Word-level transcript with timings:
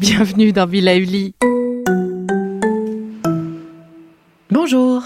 Bienvenue 0.00 0.50
dans 0.52 0.64
Villa 0.64 0.96
Uli. 0.96 1.34
Bonjour. 4.50 5.02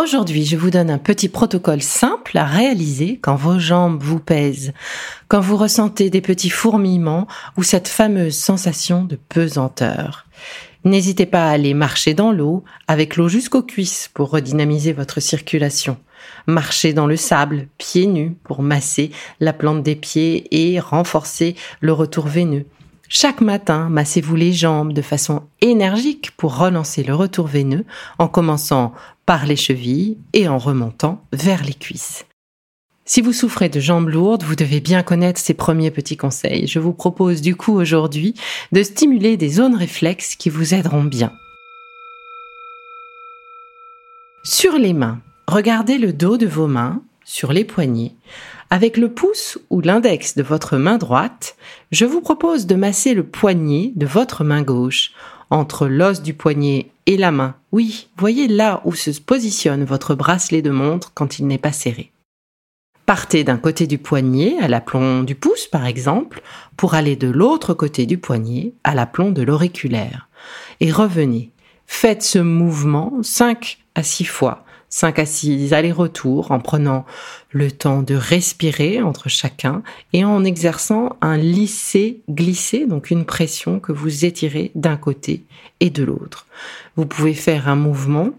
Aujourd'hui, 0.00 0.44
je 0.44 0.56
vous 0.56 0.70
donne 0.70 0.88
un 0.88 0.98
petit 0.98 1.28
protocole 1.28 1.82
simple 1.82 2.38
à 2.38 2.44
réaliser 2.44 3.18
quand 3.20 3.34
vos 3.34 3.58
jambes 3.58 4.00
vous 4.00 4.20
pèsent, 4.20 4.72
quand 5.26 5.40
vous 5.40 5.56
ressentez 5.56 6.10
des 6.10 6.20
petits 6.20 6.50
fourmillements 6.50 7.26
ou 7.56 7.64
cette 7.64 7.88
fameuse 7.88 8.36
sensation 8.36 9.02
de 9.02 9.16
pesanteur. 9.16 10.26
N'hésitez 10.84 11.26
pas 11.26 11.48
à 11.48 11.50
aller 11.50 11.74
marcher 11.74 12.14
dans 12.14 12.30
l'eau 12.30 12.62
avec 12.86 13.16
l'eau 13.16 13.26
jusqu'aux 13.26 13.64
cuisses 13.64 14.08
pour 14.14 14.30
redynamiser 14.30 14.92
votre 14.92 15.18
circulation. 15.18 15.96
Marchez 16.46 16.92
dans 16.92 17.08
le 17.08 17.16
sable, 17.16 17.66
pieds 17.78 18.06
nus, 18.06 18.36
pour 18.44 18.62
masser 18.62 19.10
la 19.40 19.52
plante 19.52 19.82
des 19.82 19.96
pieds 19.96 20.46
et 20.52 20.78
renforcer 20.78 21.56
le 21.80 21.92
retour 21.92 22.28
veineux. 22.28 22.64
Chaque 23.08 23.40
matin, 23.40 23.88
massez-vous 23.88 24.34
les 24.34 24.52
jambes 24.52 24.92
de 24.92 25.02
façon 25.02 25.44
énergique 25.60 26.32
pour 26.36 26.58
relancer 26.58 27.04
le 27.04 27.14
retour 27.14 27.46
veineux 27.46 27.84
en 28.18 28.26
commençant 28.26 28.92
par 29.26 29.46
les 29.46 29.56
chevilles 29.56 30.18
et 30.32 30.48
en 30.48 30.58
remontant 30.58 31.22
vers 31.32 31.62
les 31.62 31.74
cuisses. 31.74 32.26
Si 33.04 33.20
vous 33.20 33.32
souffrez 33.32 33.68
de 33.68 33.78
jambes 33.78 34.08
lourdes, 34.08 34.42
vous 34.42 34.56
devez 34.56 34.80
bien 34.80 35.04
connaître 35.04 35.40
ces 35.40 35.54
premiers 35.54 35.92
petits 35.92 36.16
conseils. 36.16 36.66
Je 36.66 36.80
vous 36.80 36.92
propose 36.92 37.40
du 37.40 37.54
coup 37.54 37.72
aujourd'hui 37.72 38.34
de 38.72 38.82
stimuler 38.82 39.36
des 39.36 39.48
zones 39.48 39.76
réflexes 39.76 40.34
qui 40.34 40.50
vous 40.50 40.74
aideront 40.74 41.04
bien. 41.04 41.32
Sur 44.42 44.78
les 44.78 44.92
mains, 44.92 45.20
regardez 45.46 45.98
le 45.98 46.12
dos 46.12 46.36
de 46.36 46.46
vos 46.46 46.66
mains, 46.66 47.00
sur 47.26 47.52
les 47.52 47.64
poignets, 47.64 48.12
avec 48.70 48.96
le 48.96 49.12
pouce 49.12 49.58
ou 49.68 49.80
l'index 49.80 50.36
de 50.36 50.42
votre 50.42 50.76
main 50.76 50.96
droite, 50.96 51.56
je 51.90 52.04
vous 52.04 52.20
propose 52.20 52.66
de 52.66 52.76
masser 52.76 53.14
le 53.14 53.24
poignet 53.24 53.92
de 53.96 54.06
votre 54.06 54.44
main 54.44 54.62
gauche 54.62 55.12
entre 55.50 55.88
l'os 55.88 56.22
du 56.22 56.34
poignet 56.34 56.90
et 57.06 57.16
la 57.16 57.32
main. 57.32 57.56
Oui, 57.72 58.08
voyez 58.16 58.46
là 58.48 58.80
où 58.84 58.94
se 58.94 59.10
positionne 59.20 59.84
votre 59.84 60.14
bracelet 60.14 60.62
de 60.62 60.70
montre 60.70 61.12
quand 61.14 61.38
il 61.38 61.48
n'est 61.48 61.58
pas 61.58 61.72
serré. 61.72 62.12
Partez 63.06 63.44
d'un 63.44 63.58
côté 63.58 63.86
du 63.86 63.98
poignet 63.98 64.56
à 64.60 64.68
l'aplomb 64.68 65.22
du 65.22 65.34
pouce, 65.34 65.66
par 65.66 65.86
exemple, 65.86 66.42
pour 66.76 66.94
aller 66.94 67.16
de 67.16 67.28
l'autre 67.28 67.74
côté 67.74 68.06
du 68.06 68.18
poignet 68.18 68.72
à 68.82 68.94
l'aplomb 68.94 69.30
de 69.30 69.42
l'auriculaire. 69.42 70.28
Et 70.80 70.90
revenez. 70.90 71.50
Faites 71.88 72.24
ce 72.24 72.40
mouvement 72.40 73.12
5 73.22 73.78
à 73.94 74.02
6 74.02 74.24
fois 74.24 74.65
5 74.96 75.18
à 75.18 75.26
6 75.26 75.74
allers-retours 75.74 76.52
en 76.52 76.58
prenant 76.58 77.04
le 77.50 77.70
temps 77.70 78.00
de 78.00 78.14
respirer 78.14 79.02
entre 79.02 79.28
chacun 79.28 79.82
et 80.14 80.24
en 80.24 80.42
exerçant 80.42 81.18
un 81.20 81.36
lisser-glisser, 81.36 82.86
donc 82.86 83.10
une 83.10 83.26
pression 83.26 83.78
que 83.78 83.92
vous 83.92 84.24
étirez 84.24 84.70
d'un 84.74 84.96
côté 84.96 85.44
et 85.80 85.90
de 85.90 86.02
l'autre. 86.02 86.46
Vous 86.96 87.04
pouvez 87.04 87.34
faire 87.34 87.68
un 87.68 87.76
mouvement 87.76 88.30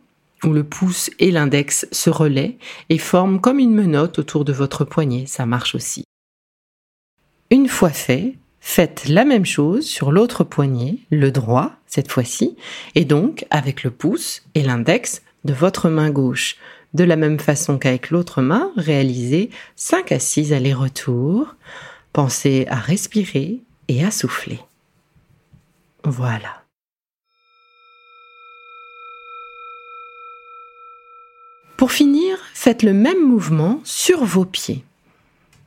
où 0.44 0.52
le 0.52 0.64
pouce 0.64 1.12
et 1.20 1.30
l'index 1.30 1.88
se 1.92 2.10
relaient 2.10 2.58
et 2.90 2.98
forment 2.98 3.40
comme 3.40 3.60
une 3.60 3.76
menotte 3.76 4.18
autour 4.18 4.44
de 4.44 4.52
votre 4.52 4.84
poignet, 4.84 5.26
ça 5.28 5.46
marche 5.46 5.76
aussi. 5.76 6.06
Une 7.52 7.68
fois 7.68 7.92
fait, 7.92 8.34
faites 8.62 9.08
la 9.08 9.26
même 9.26 9.46
chose 9.46 9.86
sur 9.86 10.12
l'autre 10.12 10.44
poignet, 10.44 10.98
le 11.12 11.30
droit 11.30 11.74
cette 11.86 12.12
fois-ci, 12.12 12.58
et 12.96 13.06
donc 13.06 13.46
avec 13.52 13.84
le 13.84 13.92
pouce 13.92 14.42
et 14.56 14.64
l'index, 14.64 15.22
votre 15.54 15.90
main 15.90 16.10
gauche. 16.10 16.58
De 16.94 17.04
la 17.04 17.16
même 17.16 17.40
façon 17.40 17.78
qu'avec 17.78 18.10
l'autre 18.10 18.42
main, 18.42 18.72
réalisez 18.76 19.50
5 19.76 20.12
à 20.12 20.20
6 20.20 20.54
allers-retours. 20.54 21.56
Pensez 22.14 22.66
à 22.70 22.76
respirer 22.76 23.62
et 23.88 24.04
à 24.04 24.12
souffler. 24.12 24.60
Voilà. 26.04 26.64
Pour 31.78 31.92
finir, 31.92 32.38
faites 32.56 32.82
le 32.82 32.94
même 32.94 33.24
mouvement 33.24 33.82
sur 33.84 34.26
vos 34.26 34.46
pieds. 34.46 34.84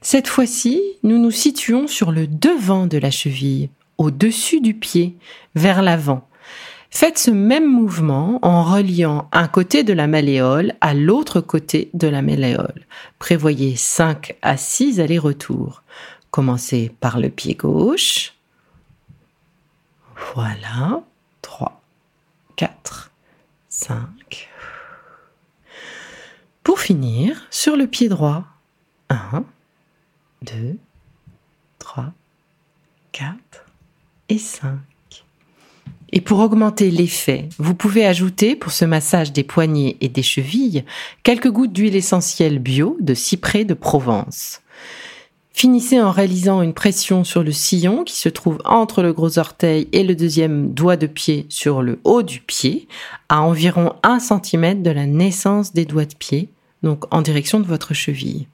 Cette 0.01 0.27
fois-ci, 0.27 0.83
nous 1.03 1.19
nous 1.19 1.31
situons 1.31 1.87
sur 1.87 2.11
le 2.11 2.27
devant 2.27 2.87
de 2.87 2.99
la 2.99 3.11
cheville, 3.11 3.69
au-dessus 3.99 4.61
du 4.61 4.75
pied, 4.75 5.15
vers 5.55 5.83
l'avant. 5.83 6.27
Faites 6.91 7.19
ce 7.19 7.31
même 7.31 7.71
mouvement 7.71 8.41
en 8.43 8.65
reliant 8.65 9.28
un 9.33 9.47
côté 9.47 9.84
de 9.84 9.93
la 9.93 10.09
malléole 10.09 10.75
à 10.81 10.93
l'autre 10.93 11.41
côté 11.41 11.89
de 11.95 12.09
la 12.09 12.21
malléole. 12.21 12.87
Prévoyez 13.19 13.77
5 13.77 14.37
à 14.43 14.56
6 14.56 15.01
allers-retours. 15.01 15.83
Commencez 16.33 16.93
par 17.01 17.21
le 17.21 17.31
pied 17.31 17.55
gauche. 17.55 18.34
Voilà. 20.34 21.03
3, 21.43 21.81
4, 22.56 23.12
5. 23.69 24.51
Pour 26.65 26.81
finir, 26.81 27.47
sur 27.51 27.77
le 27.77 27.87
pied 27.87 28.09
droit. 28.09 28.45
1, 29.11 29.45
2, 30.43 30.77
3, 31.78 32.12
4 33.12 33.34
et 34.28 34.39
5. 34.39 34.78
Et 36.12 36.21
pour 36.21 36.41
augmenter 36.41 36.91
l'effet, 36.91 37.48
vous 37.59 37.75
pouvez 37.75 38.04
ajouter 38.04 38.56
pour 38.56 38.72
ce 38.72 38.84
massage 38.84 39.32
des 39.32 39.44
poignets 39.44 39.97
et 40.00 40.09
des 40.09 40.22
chevilles 40.22 40.84
quelques 41.22 41.50
gouttes 41.50 41.72
d'huile 41.72 41.97
essentielle 41.97 42.59
bio 42.59 42.97
de 43.00 43.15
cyprès 43.15 43.65
de 43.65 43.75
Provence. 43.75 44.60
Finissez 45.53 46.00
en 46.00 46.10
réalisant 46.10 46.62
une 46.62 46.75
pression 46.75 47.22
sur 47.22 47.43
le 47.43 47.53
sillon 47.53 48.04
qui 48.04 48.16
se 48.16 48.28
trouve 48.28 48.59
entre 48.65 49.03
le 49.03 49.12
gros 49.12 49.38
orteil 49.38 49.88
et 49.93 50.04
le 50.04 50.15
deuxième 50.15 50.72
doigt 50.72 50.97
de 50.97 51.06
pied 51.06 51.47
sur 51.48 51.82
le 51.82 52.00
haut 52.04 52.22
du 52.22 52.41
pied, 52.41 52.88
à 53.28 53.42
environ 53.42 53.92
1 54.03 54.21
cm 54.21 54.82
de 54.82 54.91
la 54.91 55.06
naissance 55.06 55.72
des 55.75 55.84
doigts 55.84 56.06
de 56.06 56.15
pied, 56.15 56.48
donc 56.82 57.04
en 57.15 57.21
direction 57.21 57.60
de 57.60 57.66
votre 57.66 57.94
cheville. 57.94 58.47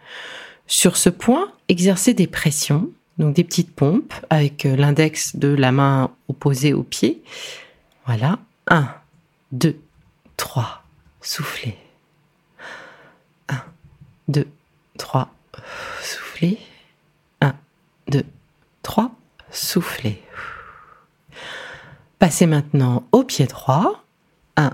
Sur 0.66 0.96
ce 0.96 1.10
point, 1.10 1.52
exercez 1.68 2.12
des 2.12 2.26
pressions 2.26 2.90
donc 3.18 3.34
des 3.34 3.44
petites 3.44 3.74
pompes 3.74 4.14
avec 4.30 4.66
euh, 4.66 4.76
l'index 4.76 5.36
de 5.36 5.48
la 5.48 5.72
main 5.72 6.10
opposée 6.28 6.72
au 6.72 6.82
pied. 6.82 7.22
Voilà. 8.04 8.38
1, 8.68 8.88
2, 9.52 9.78
3. 10.36 10.84
Soufflez. 11.20 11.78
1, 13.48 13.62
2, 14.28 14.46
3. 14.98 15.30
Soufflez. 16.02 16.58
1, 17.40 17.54
2, 18.08 18.24
3. 18.82 19.10
Soufflez. 19.50 20.22
Passez 22.18 22.46
maintenant 22.46 23.06
au 23.12 23.24
pied 23.24 23.46
droit. 23.46 24.04
1, 24.56 24.70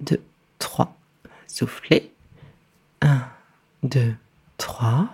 2, 0.00 0.22
3. 0.58 0.96
Soufflez. 1.46 2.12
1, 3.02 3.22
2, 3.82 4.14
3. 4.58 5.08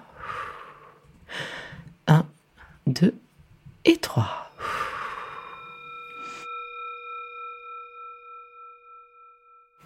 2 2.88 3.14
et 3.84 3.96
3. 3.96 4.26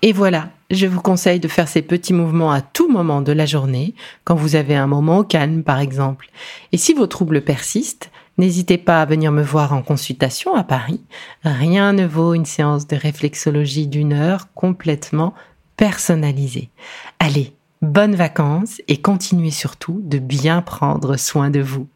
Et 0.05 0.13
voilà, 0.13 0.51
je 0.71 0.87
vous 0.87 1.01
conseille 1.01 1.39
de 1.39 1.47
faire 1.47 1.69
ces 1.69 1.83
petits 1.83 2.13
mouvements 2.13 2.51
à 2.51 2.61
tout 2.61 2.91
moment 2.91 3.21
de 3.23 3.31
la 3.31 3.47
journée, 3.47 3.95
quand 4.25 4.35
vous 4.35 4.57
avez 4.57 4.75
un 4.75 4.89
moment 4.89 5.19
au 5.19 5.25
calme 5.25 5.63
par 5.63 5.79
exemple. 5.79 6.31
Et 6.73 6.77
si 6.77 6.93
vos 6.93 7.07
troubles 7.07 7.43
persistent, 7.43 8.11
N'hésitez 8.39 8.79
pas 8.79 9.03
à 9.03 9.05
venir 9.05 9.31
me 9.31 9.43
voir 9.43 9.75
en 9.75 9.83
consultation 9.83 10.55
à 10.55 10.65
Paris. 10.65 11.03
Rien 11.45 11.93
ne 11.93 12.07
vaut 12.07 12.33
une 12.35 12.47
séance 12.47 12.87
de 12.87 12.97
réflexologie 12.97 13.87
d'une 13.87 14.15
heure 14.15 14.49
complètement 14.55 15.35
personnalisée. 15.77 16.71
Allez, 17.19 17.53
bonnes 17.83 18.15
vacances 18.15 18.81
et 18.89 19.01
continuez 19.01 19.51
surtout 19.51 20.01
de 20.03 20.19
bien 20.19 20.63
prendre 20.63 21.17
soin 21.19 21.51
de 21.51 21.61
vous. 21.61 21.89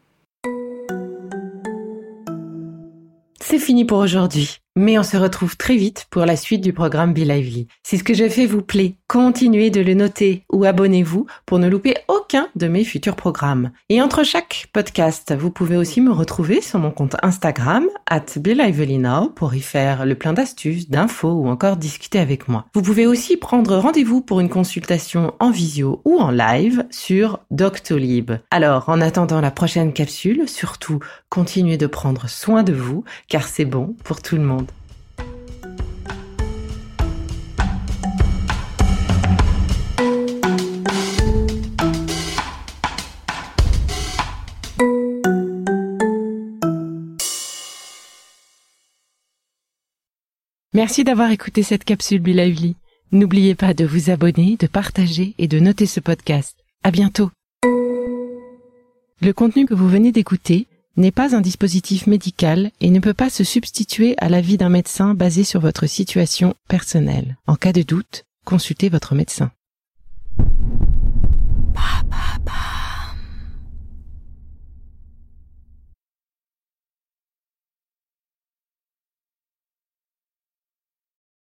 C'est 3.49 3.59
fini 3.59 3.85
pour 3.85 3.99
aujourd'hui. 3.99 4.59
Mais 4.77 4.99
on 4.99 5.03
se 5.03 5.17
retrouve 5.17 5.57
très 5.57 5.75
vite 5.75 6.05
pour 6.11 6.23
la 6.23 6.35
suite 6.35 6.61
du 6.61 6.71
programme 6.71 7.11
Be 7.11 7.19
Lively. 7.19 7.67
Si 7.81 7.97
ce 7.97 8.03
que 8.03 8.13
j'ai 8.13 8.29
fait 8.29 8.45
vous 8.45 8.61
plaît, 8.61 8.93
continuez 9.07 9.71
de 9.71 9.81
le 9.81 9.95
noter 9.95 10.43
ou 10.51 10.65
abonnez-vous 10.65 11.25
pour 11.47 11.57
ne 11.57 11.67
louper 11.67 11.95
aucun 12.09 12.47
de 12.55 12.67
mes 12.67 12.83
futurs 12.83 13.15
programmes. 13.15 13.71
Et 13.89 14.03
entre 14.03 14.23
chaque 14.23 14.67
podcast, 14.73 15.33
vous 15.35 15.49
pouvez 15.49 15.77
aussi 15.77 15.99
me 15.99 16.11
retrouver 16.11 16.61
sur 16.61 16.77
mon 16.77 16.91
compte 16.91 17.15
Instagram, 17.23 17.85
at 18.07 18.25
Now, 18.37 19.29
pour 19.29 19.55
y 19.55 19.61
faire 19.61 20.05
le 20.05 20.13
plein 20.13 20.33
d'astuces, 20.33 20.91
d'infos 20.91 21.31
ou 21.31 21.47
encore 21.47 21.77
discuter 21.77 22.19
avec 22.19 22.47
moi. 22.47 22.65
Vous 22.75 22.83
pouvez 22.83 23.07
aussi 23.07 23.35
prendre 23.35 23.77
rendez-vous 23.77 24.21
pour 24.21 24.41
une 24.41 24.49
consultation 24.49 25.33
en 25.39 25.49
visio 25.49 26.03
ou 26.05 26.19
en 26.19 26.29
live 26.29 26.85
sur 26.91 27.39
Doctolib. 27.49 28.33
Alors, 28.51 28.89
en 28.89 29.01
attendant 29.01 29.41
la 29.41 29.49
prochaine 29.49 29.91
capsule, 29.91 30.47
surtout, 30.47 30.99
continuez 31.29 31.77
de 31.77 31.87
prendre 31.87 32.29
soin 32.29 32.63
de 32.63 32.73
vous, 32.73 33.03
car 33.27 33.47
c'est 33.47 33.65
bon 33.65 33.95
pour 34.03 34.21
tout 34.21 34.35
le 34.35 34.43
monde. 34.43 34.71
Merci 50.73 51.03
d'avoir 51.03 51.31
écouté 51.31 51.63
cette 51.63 51.83
capsule 51.83 52.21
Be 52.21 52.29
N'oubliez 53.11 53.55
pas 53.55 53.73
de 53.73 53.83
vous 53.83 54.11
abonner, 54.11 54.57
de 54.59 54.67
partager 54.67 55.33
et 55.39 55.47
de 55.47 55.59
noter 55.59 55.87
ce 55.87 55.99
podcast. 55.99 56.55
À 56.83 56.91
bientôt. 56.91 57.31
Le 57.63 59.31
contenu 59.31 59.65
que 59.65 59.73
vous 59.73 59.89
venez 59.89 60.11
d'écouter 60.11 60.67
n'est 60.97 61.11
pas 61.11 61.35
un 61.35 61.41
dispositif 61.41 62.07
médical 62.07 62.71
et 62.81 62.89
ne 62.89 62.99
peut 62.99 63.13
pas 63.13 63.29
se 63.29 63.43
substituer 63.43 64.15
à 64.17 64.29
l'avis 64.29 64.57
d'un 64.57 64.69
médecin 64.69 65.13
basé 65.13 65.43
sur 65.43 65.61
votre 65.61 65.85
situation 65.85 66.55
personnelle. 66.67 67.37
En 67.47 67.55
cas 67.55 67.73
de 67.73 67.83
doute, 67.83 68.25
consultez 68.43 68.89
votre 68.89 69.15
médecin. 69.15 69.51